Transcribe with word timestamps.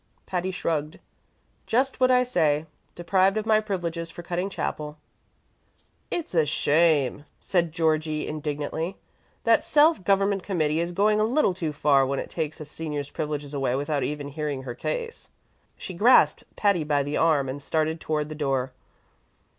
Patty 0.25 0.49
shrugged. 0.49 0.97
"Just 1.67 1.99
what 1.99 2.09
I 2.09 2.23
say: 2.23 2.65
deprived 2.95 3.37
of 3.37 3.45
my 3.45 3.59
privileges 3.59 4.09
for 4.09 4.23
cutting 4.23 4.49
chapel." 4.49 4.97
"It's 6.09 6.33
a 6.33 6.43
shame!" 6.43 7.23
said 7.39 7.71
Georgie, 7.71 8.25
indignantly. 8.27 8.97
"That 9.43 9.63
Self 9.63 10.03
Government 10.03 10.41
Committee 10.41 10.79
is 10.79 10.91
going 10.91 11.19
a 11.19 11.23
little 11.23 11.53
too 11.53 11.71
far 11.71 12.03
when 12.03 12.17
it 12.17 12.31
takes 12.31 12.59
a 12.59 12.65
senior's 12.65 13.11
privileges 13.11 13.53
away 13.53 13.75
without 13.75 14.01
even 14.01 14.29
hearing 14.29 14.63
her 14.63 14.73
case." 14.73 15.29
She 15.77 15.93
grasped 15.93 16.45
Patty 16.55 16.83
by 16.83 17.03
the 17.03 17.17
arm 17.17 17.47
and 17.47 17.61
started 17.61 18.01
toward 18.01 18.27
the 18.27 18.33
door. 18.33 18.71